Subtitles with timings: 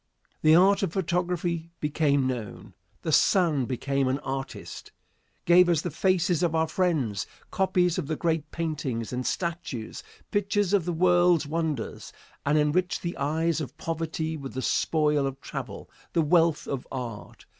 [0.41, 4.91] The art of photography became known, the sun became an artist,
[5.45, 10.01] gave us the faces of our friends, copies of the great paintings and statues,
[10.31, 12.11] pictures of the world's wonders,
[12.47, 17.45] and enriched the eyes of poverty with the spoil of travel, the wealth of art.